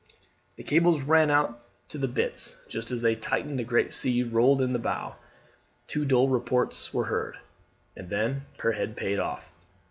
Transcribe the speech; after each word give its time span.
The 0.55 0.63
cables 0.63 1.03
ran 1.03 1.29
out 1.29 1.63
to 1.89 1.99
the 1.99 2.07
bitts. 2.07 2.55
Just 2.67 2.89
as 2.89 3.03
they 3.03 3.13
tightened 3.15 3.59
a 3.59 3.63
great 3.63 3.93
sea 3.93 4.23
rolled 4.23 4.59
in 4.59 4.69
on 4.69 4.73
the 4.73 4.79
bow. 4.79 5.15
Two 5.85 6.05
dull 6.05 6.27
reports 6.27 6.91
were 6.91 7.05
heard, 7.05 7.37
and 7.95 8.09
then 8.09 8.47
her 8.61 8.71
head 8.71 8.97
payed 8.97 9.19
off. 9.19 9.51